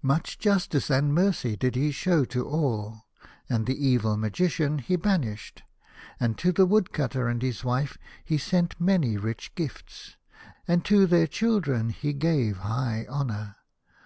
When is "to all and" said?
2.24-3.66